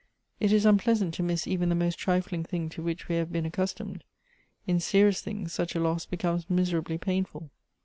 [0.39, 3.45] It is unpleasant to miss even the most trifling thing to which we have been
[3.45, 4.03] accustomed.
[4.65, 7.51] In serious things such a loss becomes miserably painful.